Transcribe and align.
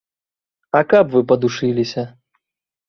А 0.79 0.81
каб 0.93 1.05
вы 1.17 1.21
падушыліся. 1.33 2.11